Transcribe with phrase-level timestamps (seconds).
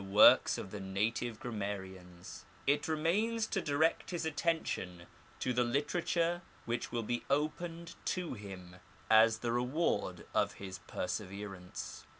[0.01, 5.03] works of the native grammarians, it remains to direct his attention
[5.39, 8.75] to the literature which will be opened to him
[9.09, 12.05] as the reward of his perseverance.